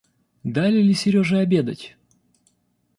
[0.43, 1.95] Дали ли Сереже обедать?